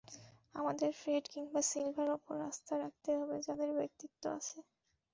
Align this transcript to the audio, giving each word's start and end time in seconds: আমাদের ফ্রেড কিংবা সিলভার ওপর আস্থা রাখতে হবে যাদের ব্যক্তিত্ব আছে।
আমাদের 0.55 0.89
ফ্রেড 0.95 1.23
কিংবা 1.33 1.61
সিলভার 1.69 2.09
ওপর 2.17 2.35
আস্থা 2.49 2.73
রাখতে 2.77 3.09
হবে 3.17 3.35
যাদের 3.47 3.69
ব্যক্তিত্ব 3.77 4.23
আছে। 4.37 4.57